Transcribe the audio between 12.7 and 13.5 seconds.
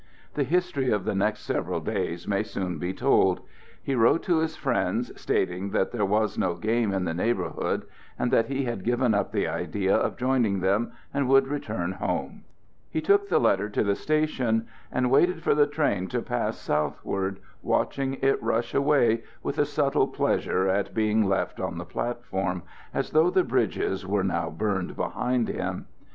He took the